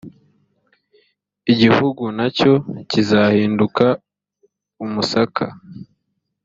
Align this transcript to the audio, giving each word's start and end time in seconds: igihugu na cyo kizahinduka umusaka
igihugu 1.51 2.03
na 2.17 2.27
cyo 2.37 2.53
kizahinduka 2.89 3.85
umusaka 4.85 5.45